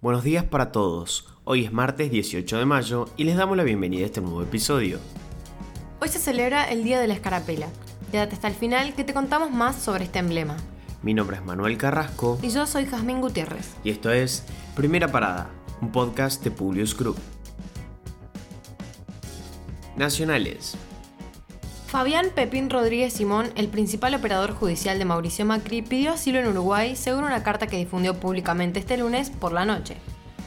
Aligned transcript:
Buenos 0.00 0.24
días 0.24 0.44
para 0.44 0.72
todos. 0.72 1.26
Hoy 1.44 1.64
es 1.64 1.72
martes 1.72 2.10
18 2.10 2.58
de 2.58 2.64
mayo 2.64 3.06
y 3.16 3.24
les 3.24 3.36
damos 3.36 3.56
la 3.56 3.64
bienvenida 3.64 4.02
a 4.02 4.06
este 4.06 4.20
nuevo 4.20 4.42
episodio. 4.42 4.98
Hoy 6.00 6.08
se 6.08 6.18
celebra 6.18 6.70
el 6.70 6.84
Día 6.84 7.00
de 7.00 7.06
la 7.06 7.14
Escarapela. 7.14 7.66
Quédate 8.10 8.34
hasta 8.34 8.48
el 8.48 8.54
final 8.54 8.94
que 8.94 9.04
te 9.04 9.12
contamos 9.14 9.50
más 9.50 9.76
sobre 9.76 10.04
este 10.04 10.18
emblema. 10.18 10.56
Mi 11.02 11.14
nombre 11.14 11.36
es 11.36 11.44
Manuel 11.44 11.78
Carrasco 11.78 12.38
Y 12.42 12.50
yo 12.50 12.66
soy 12.66 12.84
Jazmín 12.86 13.20
Gutiérrez. 13.20 13.74
y 13.84 13.90
esto 13.90 14.10
es 14.10 14.44
Primera 14.74 15.08
Parada, 15.08 15.50
un 15.80 15.92
podcast 15.92 16.42
de 16.44 16.50
Publius 16.50 16.96
Group. 16.96 17.16
Nacionales. 19.96 20.76
Fabián 21.90 22.26
Pepín 22.32 22.70
Rodríguez 22.70 23.14
Simón, 23.14 23.50
el 23.56 23.66
principal 23.66 24.14
operador 24.14 24.52
judicial 24.52 24.96
de 25.00 25.04
Mauricio 25.04 25.44
Macri, 25.44 25.82
pidió 25.82 26.12
asilo 26.12 26.38
en 26.38 26.46
Uruguay 26.46 26.94
según 26.94 27.24
una 27.24 27.42
carta 27.42 27.66
que 27.66 27.78
difundió 27.78 28.14
públicamente 28.14 28.78
este 28.78 28.96
lunes 28.96 29.30
por 29.30 29.50
la 29.50 29.64
noche. 29.64 29.96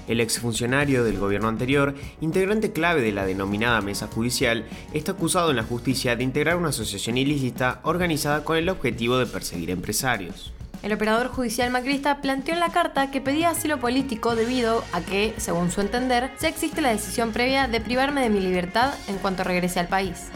El 0.07 0.21
exfuncionario 0.21 1.03
del 1.03 1.19
gobierno 1.19 1.49
anterior, 1.49 1.95
integrante 2.21 2.71
clave 2.71 3.01
de 3.01 3.11
la 3.11 3.25
denominada 3.25 3.81
mesa 3.81 4.07
judicial, 4.07 4.65
está 4.93 5.11
acusado 5.11 5.49
en 5.49 5.57
la 5.57 5.63
justicia 5.63 6.15
de 6.15 6.23
integrar 6.23 6.55
una 6.55 6.69
asociación 6.69 7.17
ilícita 7.17 7.81
organizada 7.83 8.45
con 8.45 8.55
el 8.55 8.69
objetivo 8.69 9.17
de 9.17 9.25
perseguir 9.25 9.69
empresarios. 9.69 10.53
El 10.81 10.93
operador 10.93 11.27
judicial 11.27 11.71
macrista 11.71 12.21
planteó 12.21 12.53
en 12.53 12.61
la 12.61 12.71
carta 12.71 13.11
que 13.11 13.19
pedía 13.19 13.49
asilo 13.49 13.81
político 13.81 14.37
debido 14.37 14.85
a 14.93 15.01
que, 15.01 15.33
según 15.39 15.71
su 15.71 15.81
entender, 15.81 16.31
ya 16.39 16.47
existe 16.47 16.81
la 16.81 16.91
decisión 16.91 17.33
previa 17.33 17.67
de 17.67 17.81
privarme 17.81 18.21
de 18.21 18.29
mi 18.29 18.39
libertad 18.39 18.93
en 19.09 19.17
cuanto 19.17 19.43
regrese 19.43 19.81
al 19.81 19.89
país. 19.89 20.29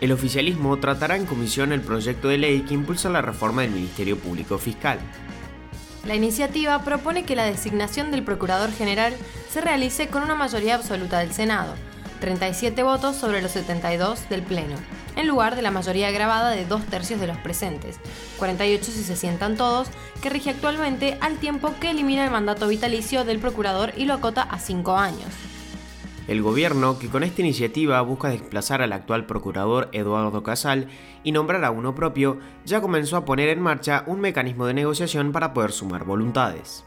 El 0.00 0.12
oficialismo 0.12 0.76
tratará 0.78 1.16
en 1.16 1.24
comisión 1.24 1.72
el 1.72 1.80
proyecto 1.80 2.28
de 2.28 2.36
ley 2.36 2.60
que 2.60 2.74
impulsa 2.74 3.08
la 3.08 3.22
reforma 3.22 3.62
del 3.62 3.70
Ministerio 3.70 4.18
Público 4.18 4.58
Fiscal. 4.58 4.98
La 6.04 6.14
iniciativa 6.14 6.82
propone 6.84 7.24
que 7.24 7.34
la 7.34 7.46
designación 7.46 8.10
del 8.10 8.22
Procurador 8.22 8.70
General 8.72 9.14
se 9.50 9.62
realice 9.62 10.08
con 10.08 10.22
una 10.22 10.34
mayoría 10.34 10.74
absoluta 10.74 11.18
del 11.20 11.32
Senado, 11.32 11.74
37 12.20 12.82
votos 12.82 13.16
sobre 13.16 13.40
los 13.40 13.52
72 13.52 14.28
del 14.28 14.42
Pleno, 14.42 14.76
en 15.16 15.26
lugar 15.26 15.56
de 15.56 15.62
la 15.62 15.70
mayoría 15.70 16.10
grabada 16.10 16.50
de 16.50 16.66
dos 16.66 16.84
tercios 16.84 17.18
de 17.18 17.26
los 17.26 17.38
presentes, 17.38 17.98
48 18.38 18.84
si 18.84 19.02
se 19.02 19.16
sientan 19.16 19.56
todos, 19.56 19.88
que 20.22 20.28
rige 20.28 20.50
actualmente 20.50 21.16
al 21.22 21.38
tiempo 21.38 21.74
que 21.80 21.90
elimina 21.90 22.24
el 22.24 22.30
mandato 22.30 22.68
vitalicio 22.68 23.24
del 23.24 23.38
Procurador 23.38 23.92
y 23.96 24.04
lo 24.04 24.14
acota 24.14 24.42
a 24.42 24.58
cinco 24.58 24.96
años. 24.96 25.32
El 26.28 26.42
gobierno, 26.42 26.98
que 26.98 27.08
con 27.08 27.22
esta 27.22 27.40
iniciativa 27.40 28.00
busca 28.00 28.28
desplazar 28.28 28.82
al 28.82 28.92
actual 28.92 29.26
procurador 29.26 29.88
Eduardo 29.92 30.42
Casal 30.42 30.88
y 31.22 31.30
nombrar 31.30 31.64
a 31.64 31.70
uno 31.70 31.94
propio, 31.94 32.38
ya 32.64 32.80
comenzó 32.80 33.16
a 33.16 33.24
poner 33.24 33.48
en 33.48 33.60
marcha 33.60 34.02
un 34.06 34.20
mecanismo 34.20 34.66
de 34.66 34.74
negociación 34.74 35.30
para 35.30 35.54
poder 35.54 35.70
sumar 35.70 36.04
voluntades. 36.04 36.84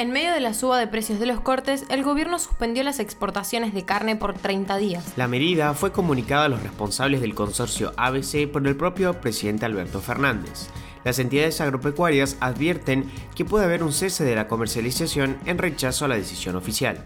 En 0.00 0.12
medio 0.12 0.32
de 0.32 0.40
la 0.40 0.54
suba 0.54 0.78
de 0.78 0.86
precios 0.86 1.20
de 1.20 1.26
los 1.26 1.42
cortes, 1.42 1.84
el 1.90 2.02
gobierno 2.02 2.38
suspendió 2.38 2.82
las 2.84 3.00
exportaciones 3.00 3.74
de 3.74 3.84
carne 3.84 4.16
por 4.16 4.32
30 4.32 4.78
días. 4.78 5.12
La 5.16 5.28
medida 5.28 5.74
fue 5.74 5.92
comunicada 5.92 6.46
a 6.46 6.48
los 6.48 6.62
responsables 6.62 7.20
del 7.20 7.34
consorcio 7.34 7.92
ABC 7.98 8.50
por 8.50 8.66
el 8.66 8.76
propio 8.76 9.20
presidente 9.20 9.66
Alberto 9.66 10.00
Fernández. 10.00 10.70
Las 11.04 11.18
entidades 11.18 11.60
agropecuarias 11.60 12.36
advierten 12.40 13.10
que 13.34 13.44
puede 13.44 13.64
haber 13.64 13.82
un 13.82 13.92
cese 13.92 14.24
de 14.24 14.34
la 14.34 14.48
comercialización 14.48 15.38
en 15.46 15.58
rechazo 15.58 16.04
a 16.04 16.08
la 16.08 16.16
decisión 16.16 16.56
oficial. 16.56 17.04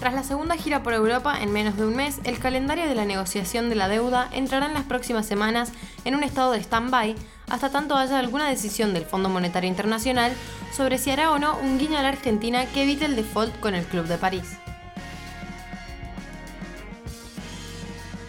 Tras 0.00 0.14
la 0.14 0.22
segunda 0.22 0.56
gira 0.56 0.82
por 0.82 0.94
Europa 0.94 1.36
en 1.42 1.52
menos 1.52 1.76
de 1.76 1.84
un 1.84 1.94
mes, 1.94 2.20
el 2.24 2.38
calendario 2.38 2.86
de 2.86 2.94
la 2.94 3.04
negociación 3.04 3.68
de 3.68 3.74
la 3.74 3.86
deuda 3.86 4.30
entrará 4.32 4.64
en 4.64 4.72
las 4.72 4.84
próximas 4.84 5.26
semanas 5.26 5.72
en 6.06 6.14
un 6.14 6.22
estado 6.22 6.52
de 6.52 6.60
stand-by 6.60 7.14
hasta 7.50 7.68
tanto 7.68 7.96
haya 7.96 8.18
alguna 8.18 8.48
decisión 8.48 8.94
del 8.94 9.04
Fondo 9.04 9.28
Monetario 9.28 9.68
Internacional 9.68 10.32
sobre 10.72 10.96
si 10.96 11.10
hará 11.10 11.32
o 11.32 11.38
no 11.38 11.58
un 11.58 11.78
guiño 11.78 11.98
a 11.98 12.02
la 12.02 12.08
Argentina 12.08 12.64
que 12.64 12.84
evite 12.84 13.04
el 13.04 13.16
default 13.16 13.58
con 13.60 13.74
el 13.74 13.84
Club 13.84 14.06
de 14.06 14.16
París. 14.16 14.56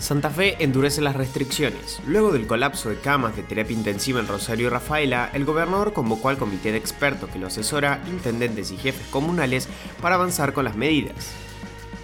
Santa 0.01 0.31
Fe 0.31 0.55
endurece 0.63 0.99
las 0.99 1.15
restricciones. 1.15 2.01
Luego 2.07 2.31
del 2.31 2.47
colapso 2.47 2.89
de 2.89 2.99
camas 2.99 3.35
de 3.35 3.43
terapia 3.43 3.77
intensiva 3.77 4.19
en 4.19 4.27
Rosario 4.27 4.65
y 4.65 4.69
Rafaela, 4.69 5.29
el 5.31 5.45
gobernador 5.45 5.93
convocó 5.93 6.29
al 6.29 6.39
comité 6.39 6.71
de 6.71 6.79
expertos 6.79 7.29
que 7.29 7.37
lo 7.37 7.47
asesora, 7.47 8.01
intendentes 8.09 8.71
y 8.71 8.77
jefes 8.77 9.05
comunales 9.11 9.69
para 10.01 10.15
avanzar 10.15 10.53
con 10.53 10.65
las 10.65 10.75
medidas. 10.75 11.33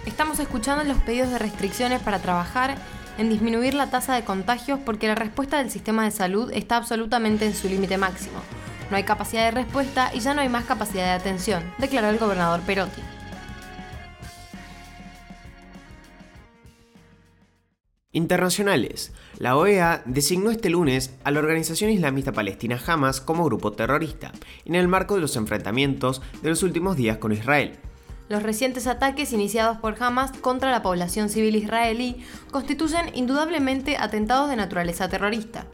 Estamos 0.06 0.38
escuchando 0.38 0.84
los 0.84 0.98
pedidos 0.98 1.32
de 1.32 1.40
restricciones 1.40 2.00
para 2.00 2.20
trabajar 2.20 2.76
en 3.18 3.30
disminuir 3.30 3.74
la 3.74 3.90
tasa 3.90 4.14
de 4.14 4.22
contagios 4.22 4.78
porque 4.86 5.08
la 5.08 5.16
respuesta 5.16 5.58
del 5.58 5.72
sistema 5.72 6.04
de 6.04 6.12
salud 6.12 6.52
está 6.52 6.76
absolutamente 6.76 7.46
en 7.46 7.54
su 7.54 7.68
límite 7.68 7.98
máximo. 7.98 8.38
No 8.92 8.96
hay 8.96 9.02
capacidad 9.02 9.46
de 9.46 9.50
respuesta 9.50 10.12
y 10.14 10.20
ya 10.20 10.34
no 10.34 10.40
hay 10.40 10.48
más 10.48 10.66
capacidad 10.66 11.04
de 11.04 11.20
atención, 11.20 11.64
declaró 11.78 12.10
el 12.10 12.18
gobernador 12.18 12.60
Perotti. 12.60 13.02
Internacionales. 18.12 19.12
La 19.38 19.54
OEA 19.54 20.02
designó 20.06 20.50
este 20.50 20.70
lunes 20.70 21.14
a 21.24 21.30
la 21.30 21.40
organización 21.40 21.90
islamista 21.90 22.32
palestina 22.32 22.80
Hamas 22.86 23.20
como 23.20 23.44
grupo 23.44 23.72
terrorista, 23.72 24.32
en 24.64 24.76
el 24.76 24.88
marco 24.88 25.14
de 25.14 25.20
los 25.20 25.36
enfrentamientos 25.36 26.22
de 26.40 26.48
los 26.48 26.62
últimos 26.62 26.96
días 26.96 27.18
con 27.18 27.32
Israel. 27.32 27.78
Los 28.30 28.42
recientes 28.42 28.86
ataques 28.86 29.34
iniciados 29.34 29.76
por 29.76 30.02
Hamas 30.02 30.32
contra 30.32 30.70
la 30.70 30.82
población 30.82 31.28
civil 31.28 31.56
israelí 31.56 32.16
constituyen 32.50 33.14
indudablemente 33.14 33.98
atentados 33.98 34.48
de 34.48 34.56
naturaleza 34.56 35.10
terrorista. 35.10 35.66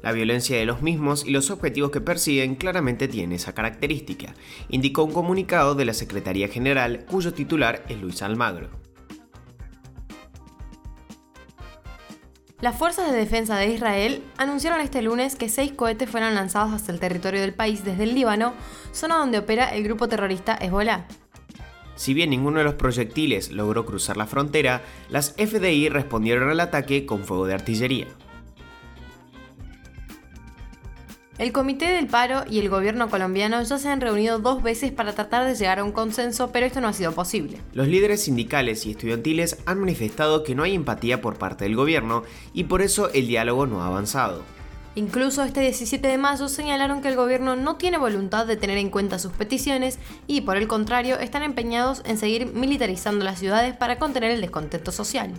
La 0.00 0.12
violencia 0.12 0.56
de 0.56 0.64
los 0.64 0.80
mismos 0.80 1.26
y 1.26 1.32
los 1.32 1.50
objetivos 1.50 1.90
que 1.90 2.00
persiguen 2.00 2.54
claramente 2.54 3.08
tienen 3.08 3.32
esa 3.32 3.54
característica, 3.54 4.34
indicó 4.70 5.04
un 5.04 5.12
comunicado 5.12 5.74
de 5.74 5.84
la 5.84 5.92
Secretaría 5.92 6.48
General 6.48 7.04
cuyo 7.04 7.34
titular 7.34 7.84
es 7.90 8.00
Luis 8.00 8.22
Almagro. 8.22 8.70
Las 12.60 12.78
fuerzas 12.78 13.10
de 13.10 13.18
defensa 13.18 13.56
de 13.56 13.72
Israel 13.72 14.22
anunciaron 14.36 14.80
este 14.80 15.02
lunes 15.02 15.36
que 15.36 15.48
seis 15.48 15.72
cohetes 15.72 16.08
fueron 16.08 16.34
lanzados 16.34 16.72
hacia 16.72 16.92
el 16.92 17.00
territorio 17.00 17.40
del 17.40 17.52
país 17.52 17.84
desde 17.84 18.04
el 18.04 18.14
Líbano, 18.14 18.54
zona 18.92 19.16
donde 19.16 19.38
opera 19.38 19.74
el 19.74 19.82
grupo 19.82 20.08
terrorista 20.08 20.56
Hezbollah. 20.56 21.06
Si 21.96 22.14
bien 22.14 22.30
ninguno 22.30 22.58
de 22.58 22.64
los 22.64 22.74
proyectiles 22.74 23.52
logró 23.52 23.84
cruzar 23.84 24.16
la 24.16 24.26
frontera, 24.26 24.82
las 25.10 25.34
FDI 25.36 25.88
respondieron 25.88 26.48
al 26.48 26.60
ataque 26.60 27.06
con 27.06 27.24
fuego 27.24 27.46
de 27.46 27.54
artillería. 27.54 28.06
El 31.36 31.50
Comité 31.50 31.86
del 31.86 32.06
Paro 32.06 32.44
y 32.48 32.60
el 32.60 32.68
gobierno 32.68 33.10
colombiano 33.10 33.60
ya 33.60 33.78
se 33.78 33.88
han 33.88 34.00
reunido 34.00 34.38
dos 34.38 34.62
veces 34.62 34.92
para 34.92 35.14
tratar 35.14 35.44
de 35.44 35.56
llegar 35.56 35.80
a 35.80 35.84
un 35.84 35.90
consenso, 35.90 36.52
pero 36.52 36.64
esto 36.64 36.80
no 36.80 36.86
ha 36.86 36.92
sido 36.92 37.10
posible. 37.10 37.58
Los 37.72 37.88
líderes 37.88 38.22
sindicales 38.22 38.86
y 38.86 38.92
estudiantiles 38.92 39.58
han 39.66 39.80
manifestado 39.80 40.44
que 40.44 40.54
no 40.54 40.62
hay 40.62 40.76
empatía 40.76 41.20
por 41.20 41.36
parte 41.36 41.64
del 41.64 41.74
gobierno 41.74 42.22
y 42.52 42.64
por 42.64 42.82
eso 42.82 43.12
el 43.12 43.26
diálogo 43.26 43.66
no 43.66 43.82
ha 43.82 43.88
avanzado. 43.88 44.42
Incluso 44.94 45.42
este 45.42 45.60
17 45.60 46.06
de 46.06 46.18
mayo 46.18 46.46
señalaron 46.46 47.02
que 47.02 47.08
el 47.08 47.16
gobierno 47.16 47.56
no 47.56 47.74
tiene 47.74 47.98
voluntad 47.98 48.46
de 48.46 48.56
tener 48.56 48.78
en 48.78 48.90
cuenta 48.90 49.18
sus 49.18 49.32
peticiones 49.32 49.98
y, 50.28 50.42
por 50.42 50.56
el 50.56 50.68
contrario, 50.68 51.18
están 51.18 51.42
empeñados 51.42 52.02
en 52.04 52.16
seguir 52.16 52.46
militarizando 52.46 53.24
las 53.24 53.40
ciudades 53.40 53.74
para 53.74 53.98
contener 53.98 54.30
el 54.30 54.40
descontento 54.40 54.92
social. 54.92 55.32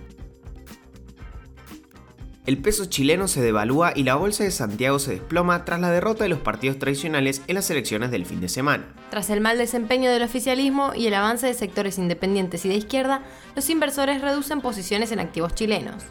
El 2.46 2.60
peso 2.60 2.86
chileno 2.86 3.28
se 3.28 3.42
devalúa 3.42 3.94
y 3.96 4.04
la 4.04 4.14
bolsa 4.14 4.44
de 4.44 4.52
Santiago 4.52 5.00
se 5.00 5.14
desploma 5.14 5.66
tras 5.66 5.80
la 5.80 5.90
derrota 5.90 6.26
de 6.26 6.30
los 6.30 6.38
partidos 6.38 6.78
tradicionales 6.78 7.42
en 7.48 7.56
las 7.56 7.72
elecciones 7.72 8.12
del 8.12 8.28
fin 8.28 8.40
de 8.40 8.50
semana. 8.50 8.86
Tras 9.10 9.32
el 9.32 9.42
mal 9.42 9.58
desempeño 9.58 10.12
del 10.12 10.22
oficialismo 10.22 10.94
y 10.94 11.08
el 11.08 11.16
avance 11.16 11.48
de 11.48 11.56
sectores 11.56 11.98
independientes 11.98 12.64
y 12.66 12.70
de 12.70 12.76
izquierda, 12.76 13.24
los 13.56 13.68
inversores 13.72 14.22
reducen 14.22 14.62
posiciones 14.62 15.12
en 15.12 15.22
activos 15.22 15.56
chilenos. 15.56 16.04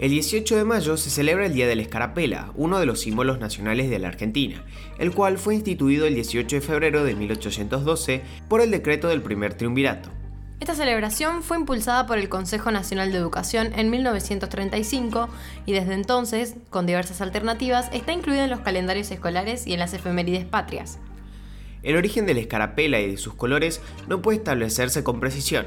El 0.00 0.10
18 0.10 0.56
de 0.56 0.64
mayo 0.64 0.96
se 0.96 1.08
celebra 1.08 1.46
el 1.46 1.54
Día 1.54 1.68
de 1.68 1.76
la 1.76 1.82
Escarapela, 1.82 2.50
uno 2.56 2.80
de 2.80 2.86
los 2.86 3.00
símbolos 3.00 3.38
nacionales 3.38 3.88
de 3.88 4.00
la 4.00 4.08
Argentina, 4.08 4.64
el 4.98 5.12
cual 5.12 5.38
fue 5.38 5.54
instituido 5.54 6.04
el 6.04 6.16
18 6.16 6.56
de 6.56 6.60
febrero 6.60 7.04
de 7.04 7.14
1812 7.14 8.22
por 8.48 8.60
el 8.60 8.72
decreto 8.72 9.06
del 9.06 9.22
primer 9.22 9.54
triunvirato. 9.54 10.10
Esta 10.58 10.74
celebración 10.74 11.42
fue 11.42 11.58
impulsada 11.58 12.06
por 12.06 12.16
el 12.16 12.30
Consejo 12.30 12.70
Nacional 12.70 13.12
de 13.12 13.18
Educación 13.18 13.72
en 13.76 13.90
1935 13.90 15.28
y 15.66 15.72
desde 15.72 15.92
entonces, 15.92 16.54
con 16.70 16.86
diversas 16.86 17.20
alternativas, 17.20 17.90
está 17.92 18.12
incluida 18.12 18.44
en 18.44 18.50
los 18.50 18.60
calendarios 18.60 19.10
escolares 19.10 19.66
y 19.66 19.74
en 19.74 19.80
las 19.80 19.92
efemérides 19.92 20.46
patrias. 20.46 20.98
El 21.82 21.96
origen 21.96 22.24
de 22.24 22.32
la 22.32 22.40
escarapela 22.40 22.98
y 23.00 23.10
de 23.10 23.16
sus 23.18 23.34
colores 23.34 23.82
no 24.08 24.22
puede 24.22 24.38
establecerse 24.38 25.04
con 25.04 25.20
precisión. 25.20 25.66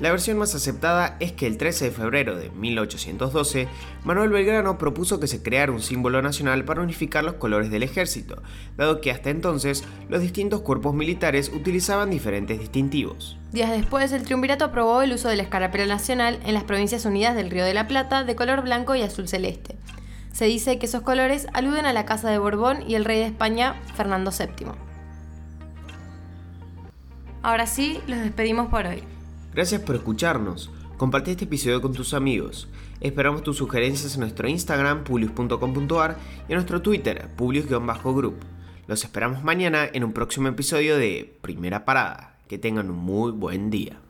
La 0.00 0.10
versión 0.10 0.38
más 0.38 0.56
aceptada 0.56 1.16
es 1.20 1.30
que 1.30 1.46
el 1.46 1.56
13 1.56 1.86
de 1.86 1.90
febrero 1.92 2.36
de 2.36 2.50
1812, 2.50 3.68
Manuel 4.02 4.30
Belgrano 4.30 4.76
propuso 4.76 5.20
que 5.20 5.28
se 5.28 5.40
creara 5.40 5.70
un 5.70 5.80
símbolo 5.80 6.20
nacional 6.20 6.64
para 6.64 6.82
unificar 6.82 7.22
los 7.22 7.34
colores 7.34 7.70
del 7.70 7.84
ejército, 7.84 8.42
dado 8.76 9.00
que 9.00 9.12
hasta 9.12 9.30
entonces 9.30 9.84
los 10.08 10.20
distintos 10.20 10.62
cuerpos 10.62 10.94
militares 10.94 11.52
utilizaban 11.54 12.10
diferentes 12.10 12.58
distintivos. 12.58 13.38
Días 13.52 13.70
después, 13.70 14.10
el 14.10 14.24
triunvirato 14.24 14.64
aprobó 14.64 15.00
el 15.02 15.12
uso 15.12 15.28
de 15.28 15.36
la 15.36 15.44
escarapela 15.44 15.86
nacional 15.86 16.40
en 16.44 16.54
las 16.54 16.64
provincias 16.64 17.04
unidas 17.04 17.36
del 17.36 17.50
Río 17.50 17.64
de 17.64 17.74
la 17.74 17.86
Plata 17.86 18.24
de 18.24 18.34
color 18.34 18.62
blanco 18.62 18.96
y 18.96 19.02
azul 19.02 19.28
celeste. 19.28 19.76
Se 20.32 20.46
dice 20.46 20.80
que 20.80 20.86
esos 20.86 21.02
colores 21.02 21.46
aluden 21.52 21.86
a 21.86 21.92
la 21.92 22.04
Casa 22.04 22.28
de 22.30 22.38
Borbón 22.38 22.82
y 22.88 22.96
el 22.96 23.04
rey 23.04 23.20
de 23.20 23.26
España, 23.26 23.76
Fernando 23.94 24.32
VII. 24.36 24.72
Ahora 27.42 27.68
sí, 27.68 28.00
los 28.08 28.18
despedimos 28.18 28.66
por 28.68 28.86
hoy. 28.86 29.04
Gracias 29.54 29.80
por 29.82 29.94
escucharnos. 29.94 30.70
Compartí 30.96 31.30
este 31.30 31.44
episodio 31.44 31.80
con 31.80 31.92
tus 31.92 32.12
amigos. 32.12 32.68
Esperamos 33.00 33.42
tus 33.42 33.56
sugerencias 33.56 34.14
en 34.14 34.20
nuestro 34.20 34.48
Instagram, 34.48 35.04
publius.com.ar 35.04 36.16
y 36.48 36.52
en 36.52 36.56
nuestro 36.56 36.82
Twitter, 36.82 37.28
publius-group. 37.36 38.36
Los 38.86 39.04
esperamos 39.04 39.44
mañana 39.44 39.88
en 39.92 40.04
un 40.04 40.12
próximo 40.12 40.48
episodio 40.48 40.96
de 40.96 41.38
Primera 41.40 41.84
Parada. 41.84 42.38
Que 42.48 42.58
tengan 42.58 42.90
un 42.90 42.98
muy 42.98 43.32
buen 43.32 43.70
día. 43.70 44.03